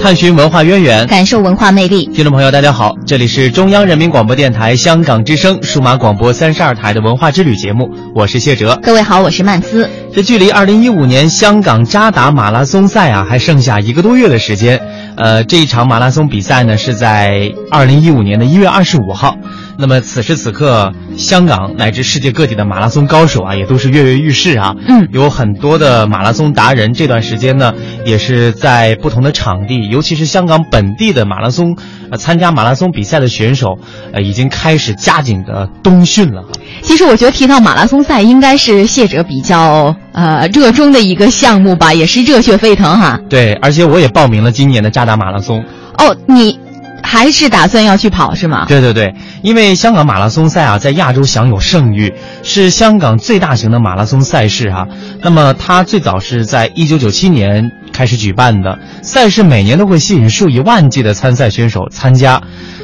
[0.00, 2.06] 探寻文化渊源，感受文化魅力。
[2.06, 8.78] 听众朋友，大家好，这里是中央人民广播电台香港之声数码广播三十二台的文化之旅节目，我是谢哲。
[8.82, 9.88] 各位好，我是曼斯。
[10.14, 14.80] 这距离二零一五年香港渣打马拉松赛啊，还剩下一个多月的时间。
[15.16, 19.36] 呃，这一场马拉松比赛呢，是在二零一五年的一月二十五号。
[19.80, 24.74] 那么此时此刻，香港乃至世界各地的马拉松高手啊，也都是跃跃欲试啊。
[24.88, 27.72] 嗯，有很多的马拉松达人，这段时间呢，
[28.04, 31.76] 也是在不同的场地，尤其是香港本地的马拉松，
[32.10, 33.78] 呃，参加马拉松比赛的选手，
[34.12, 36.42] 呃，已经开始加紧的冬训了。
[36.82, 43.20] 其实我觉得提到马拉松赛，应该是谢哲比较呃热衷的一个项目吧，也是热血沸腾哈。
[43.30, 45.64] 对，而且我也报名了今年的扎达马拉松。
[45.98, 46.58] 哦，你
[47.10, 48.66] 还是打算要去跑是吗？
[48.68, 54.86] 对对对，因为香港马拉松赛啊，在亚洲享有盛誉，是香港最大型的马拉松赛事哈、
[55.22, 62.42] 那么它最早是在一九九七年开始举办的，赛事每年都会吸引数以万计的参赛选手参加。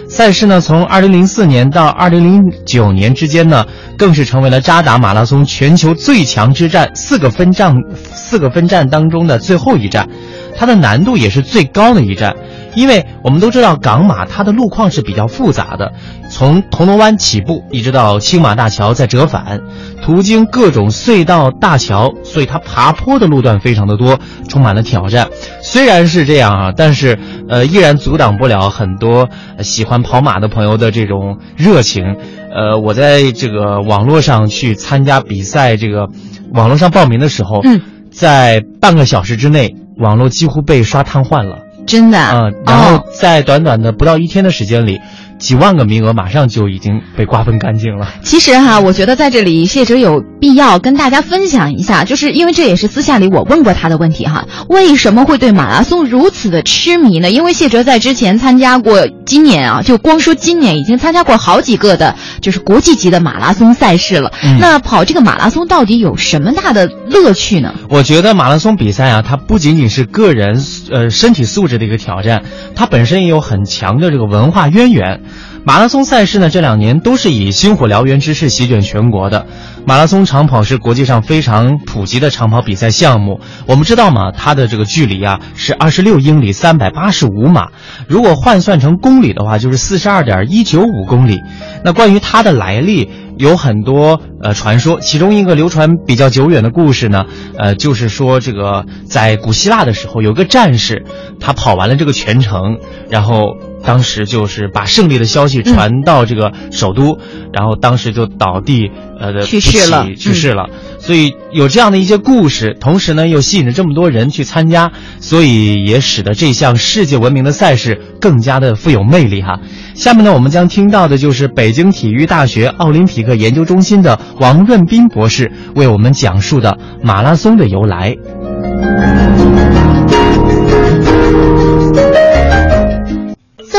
[0.09, 3.67] 赛事呢，从二零零四年到二零零九年之间呢，
[3.99, 7.75] 更是成为了扎达马拉松全球最强之战四个分站
[8.15, 10.09] 四个分站当中的最后一站，
[10.57, 12.35] 它的难度也是最高的一站。
[12.75, 15.93] 因为我们都知道港马它的路况是比较复杂的，
[16.29, 19.61] 从铜锣湾起步一直到青马大桥再折返，
[20.03, 25.29] 途经各种隧道大桥，所以它爬坡的路段非常的多，充满了挑战。
[25.63, 27.17] 虽然是这样啊，但是
[27.49, 32.17] 呃依然阻挡不了很多呃喜欢跑马的朋友的这种热情。
[32.53, 36.09] 呃，我在这个网络上去参加比赛，这个
[36.53, 41.63] 网络上报名的时候，嗯，在半个小时之内，网络几乎被刷瘫痪了。
[41.87, 45.01] 真的啊、然后哦在短短的不到一天的时间里，
[45.39, 48.09] 几万个名额马上就已经被瓜分干净了。
[48.23, 57.31] 其实哈，我觉得在这里谢哲有必要跟大家分享一下，就是因为这也是私下里我问过他的问题哈，为什么会对马拉松如此的痴迷呢？
[57.31, 64.33] 因为谢哲在之前参加过，今年啊，就光说今年已经参加过好几个的，就是国际级的马拉松赛事了。
[64.43, 67.75] 嗯那跑这个马拉松到底有什么大的乐趣呢？
[67.89, 75.23] 我觉得马拉松比赛啊，它不仅仅是个人呃身体素质的一个挑战，它本身也有很强的这个文化渊源。
[75.67, 79.47] 马拉松赛事呢，这两年都是以星火燎原之势席卷全国的。
[79.87, 83.41] 马拉松长跑是国际上非常普及的长跑比赛项目。
[83.67, 87.69] 我们知道嘛，它的这个距离啊是二十六英里，三百八十五码。
[88.07, 91.41] 如果换算成公里的话，就是四十二点一九五公里。
[91.83, 97.25] 那关于它的来历，有很多呃传说，其中一个流传比较久远的故事呢，
[97.59, 101.05] 呃，就是说这个在古希腊的时候，有个战士，
[101.41, 107.19] 他跑完了这个全程，然后当时就是把胜利的消息传到这个首都，
[107.53, 108.91] 然后当时就倒地，
[109.21, 110.69] 呃，的去世了去世了。
[110.99, 119.61] 所以有这样的一些故事，同时呢又吸引着这么多人去参加，所以也使得这项世界闻名的赛事更加的富有魅力哈。
[119.95, 128.17] 下面呢，我们将听到的就是北京体育大学奥林匹克研究中心的王润斌博士为我们讲述的马拉松的由来。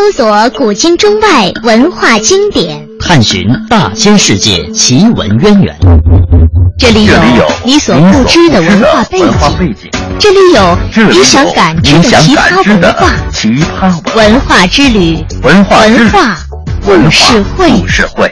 [0.05, 5.75] 搜索古今中外文化经典，探寻大千世界奇闻渊源。
[6.77, 7.15] 这里有
[7.63, 9.17] 你所不知的文化背
[9.73, 9.89] 景，
[10.19, 10.77] 这里有
[11.09, 13.11] 你想感知的奇葩文化。
[13.31, 16.37] 奇葩文化之旅，文化之旅文化
[16.85, 17.71] 故事会。
[17.71, 18.31] 故事会。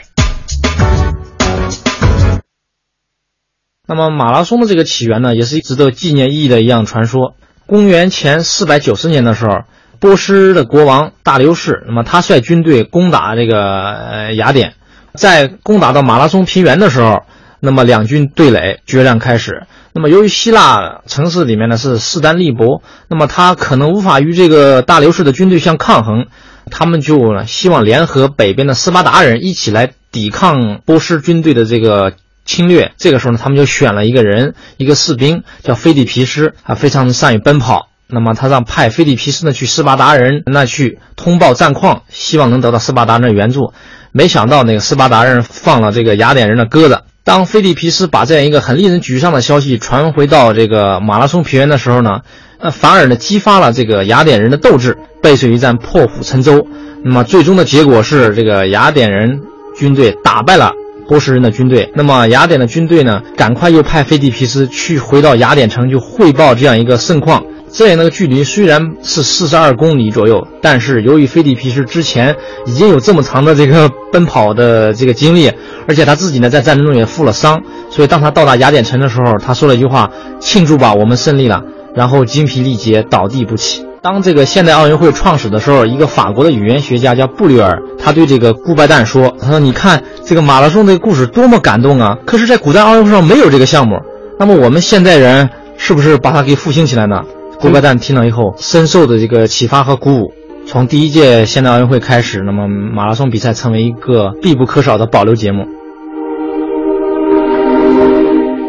[3.88, 7.34] 那么马拉松的这个起源呢，也是值得纪念意义的一样传说。
[7.66, 9.62] 公元前四百九十年的时候，
[10.04, 14.74] 波斯的国王大流士，那么他率军队攻打这个呃雅典，
[15.14, 17.22] 在攻打到马拉松平原的时候，
[17.62, 19.66] 那么两军对垒，决战开始。
[19.94, 26.26] 那么由于希腊城市里面呢是势单力薄，那么他可能无法与这个大流士的军队相抗衡，
[26.70, 32.12] 他们就希望联合北边的斯巴达人一起来抵抗波斯军队的这个
[32.44, 32.92] 侵略。
[32.98, 37.88] 这个时候呢，他们就选了一个人，一个士兵叫菲利皮斯，啊，非常的善于奔跑。
[38.14, 43.74] 那么他让派菲利皮斯呢去斯巴达人那去通报战况，希望能得到斯巴达人的援助。
[44.12, 47.00] 没想到那个斯巴达人放了这个雅典人的鸽子。
[47.26, 52.20] 当菲利皮斯把这样一个很令人沮丧的消息传回到这个马拉松平原的时候呢，
[52.60, 56.68] 呃，反而呢激发了这个雅典人的斗志，背水一战，破釜沉舟。
[57.04, 59.40] 那么最终的结果是，这个雅典人
[59.78, 60.72] 军队打败了
[61.08, 61.92] 波斯人的军队。
[61.96, 67.44] 那么雅典的军队呢，赶快又派菲利皮斯去回到雅典城，就汇报这样一个盛况。
[67.74, 72.36] 这里那个距离虽然是四十二公里左右，但是由于菲利皮斯之前
[72.68, 75.52] 已经有这么长的这个奔跑的这个经历，
[75.88, 81.64] 而且他自己呢在战争中也负了伤，所以当他到达雅典城的时候，他说了一句话：“庆祝吧，我们胜利了。”
[81.96, 83.84] 然后精疲力竭，倒地不起。
[84.04, 92.20] 当这个现代奥运会创始的时候，一个法国的语言学家叫布里尔，他对这个顾拜旦说：“他说你看这个马拉松这个故事多么感动啊！
[92.24, 93.96] 可是，在古代奥运会上没有这个项目，
[94.38, 97.24] 那么我们现代人是不是把它给复兴起来呢？”
[97.64, 100.34] 顾拜旦听了以后，深受的这个启发和鼓舞。
[100.68, 105.66] 从第一届现代奥运会开始，那么马拉松比赛成为一个必不可少的保留节目。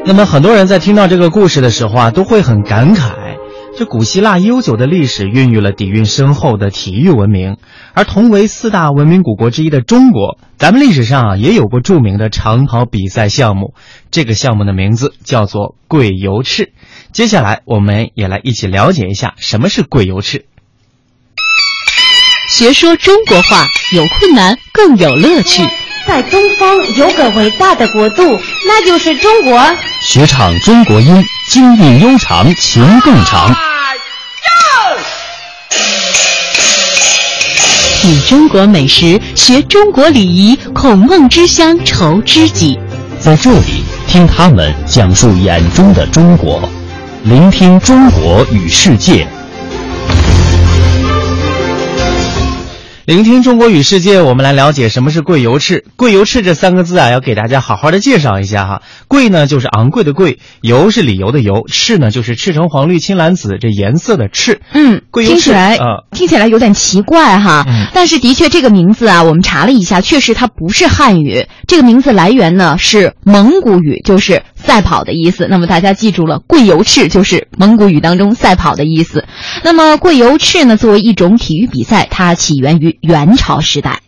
[0.06, 3.10] 那么，很多人在听到这个故事的时候啊，都会很感慨。
[3.76, 7.56] 这古希腊悠久的历史孕育了底蕴深厚的体育文明，
[7.92, 13.74] 而同为四大文明古国之一的中国，咱们历史上啊也有过著名的长跑比赛项目，
[14.12, 16.72] 这个项目的名字叫做跪游赤。
[17.12, 20.46] 接下来，我们也来一起了解一下什么是跪游赤。
[22.48, 25.62] 学说中国话，有困难更有乐趣。
[26.06, 29.60] 在东方有个伟大的国度，那就是中国。
[30.02, 33.54] 学唱中国音，经韵悠长，情更长。
[38.02, 42.78] 品中国美食，学中国礼仪，孔孟之乡愁知己。
[43.18, 46.68] 在这里，听他们讲述眼中的中国，
[47.22, 49.26] 聆听中国与世界。
[53.06, 55.84] 聆听中国与世界，我们来了解什么是贵油赤。
[55.94, 58.82] 贵油赤这三个字啊，要给大家好好的介绍一下哈。
[59.08, 64.62] 贵呢，就是昂贵的贵；油是理由的油；赤呢，就是赤橙黄绿青蓝紫这颜色的赤。
[64.72, 75.46] 嗯，贵油赤听起来、呃听起来有点奇怪哈、嗯但是的确这个名字啊，我们查了一下，确实它不是汉语，这个名字来源呢是蒙古语，就是赛跑的意思。
[75.50, 79.26] 那么大家记住了，贵油赤就是蒙古语当中赛跑的意思。
[79.62, 84.00] 那么贵油赤呢，作为一种体育比赛，它起源于元朝时代。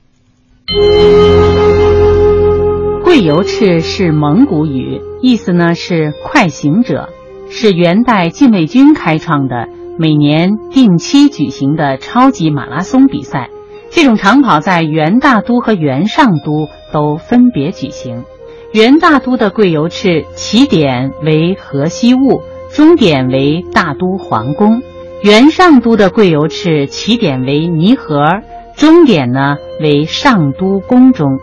[3.04, 7.08] 贵由赤是蒙古语，意思呢是快行者，
[7.48, 9.68] 是元代禁卫军开创的，
[9.98, 13.48] 每年定期举行的超级马拉松比赛。
[13.90, 18.24] 这种长跑在元大都和元上都都分别举行。
[18.72, 22.42] 元大都的贵由赤起点为河西务，
[22.74, 24.80] 终点为大都皇宫；
[25.22, 28.26] 元上都的贵由赤起点为泥河，
[28.76, 31.38] 终点呢为上都宫中。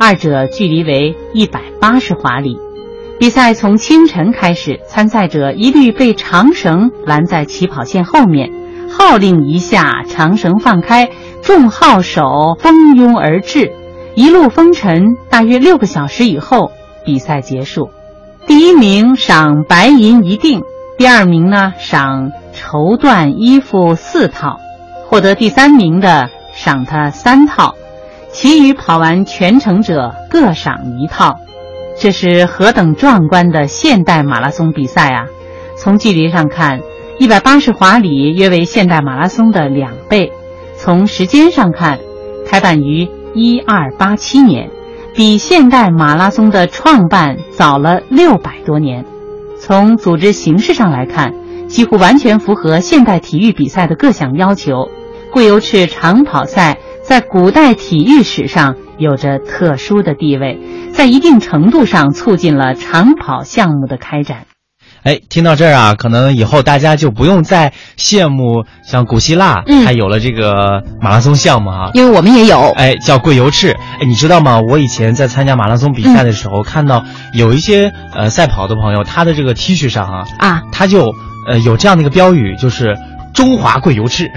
[0.00, 2.56] 二者距离为一百八十华里。
[3.18, 8.52] 比赛从清晨开始，参赛者一律被长绳拦在起跑线后面，
[8.88, 11.10] 号令一下，长绳放开，
[11.42, 13.72] 众号手蜂拥而至，
[14.14, 16.70] 一路风尘，大约六个小时以后，
[17.04, 17.90] 比赛结束。
[18.46, 20.62] 第一名赏白银一锭，
[20.96, 24.60] 第二名呢赏绸缎衣服四套，
[25.08, 27.76] 获得第三名的赏他三套。
[28.30, 31.38] 其余跑完全程者各赏一套，
[31.98, 35.26] 这是何等壮观的现代马拉松比赛啊！
[35.78, 36.80] 从距离上看，
[37.18, 40.30] 一百八十华里约为现代马拉松的两倍。
[40.76, 41.98] 从时间上看，
[42.46, 44.68] 开办于一二八七年，
[45.14, 49.06] 比现代马拉松的创办早了六百多年。
[49.58, 51.32] 从组织形式上来看，
[51.66, 54.90] 几乎完全符合现代体育比赛的各项要求。
[55.32, 56.78] 贵游赤长跑赛。
[57.02, 60.60] 在古代体育史上有着特殊的地位，
[60.92, 64.44] 在一定程度上促进了长跑项目的开展。
[65.04, 71.92] 哎，听到这儿啊，可能以后大家就不用再羡慕像古希腊，嗯还有了这个马拉松项目啊。
[71.94, 73.70] 因为我们也有，哎，叫贵油赤。
[73.70, 74.60] 哎，你知道吗？
[74.60, 81.14] 我以前在参加马拉松比赛的时候，看到有一些呃赛跑的朋友，他的这个 T 恤上啊，啊，他就
[81.48, 82.98] 呃有这样的一个标语，就是
[83.32, 84.30] “中华贵油赤”。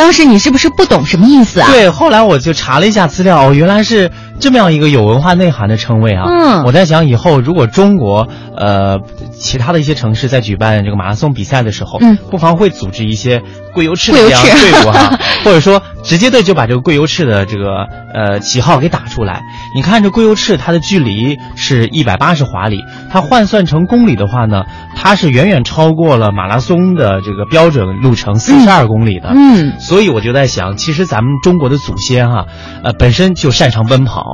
[0.00, 1.70] 当时你是不是不懂什么意思啊？
[1.70, 6.24] 对，后来我就查了一下资料，哦，原来是这么样一个有文化内涵的称谓啊。
[6.26, 8.98] 嗯我在想以后如果中国呃
[9.38, 13.42] 其他的一些城市在举办这个马拉松比赛的时候，嗯不妨会组织一些
[13.74, 19.42] 贵油赤的这样的队伍哈， 或者说直接的就把这个贵油赤的这个呃旗号给打出来。
[19.74, 22.80] 你看这贵油赤它的距离是一百八十华里，
[23.10, 24.64] 它换算成公里的话呢，
[24.96, 29.30] 它是远远超过了马拉松的这个标准路程四十二公里的。
[29.32, 32.46] 嗯，所以我就在想，其实咱们中国的祖先哈、
[32.82, 34.24] 呃，本身就擅长奔跑，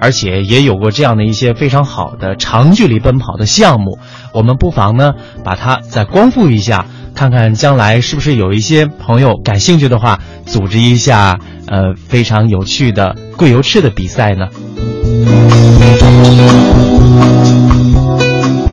[0.00, 3.98] 而且也有过这样的一些非常好的长距离奔跑的项目。
[4.32, 5.12] 我们不妨呢，
[5.44, 14.48] 把它再光复一下，看看将来是不是有一些朋友感兴趣的话，组织一下呃非常有趣的桂游赤的比赛呢？